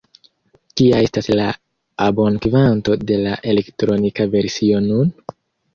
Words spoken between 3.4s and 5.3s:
elektronika versio nun?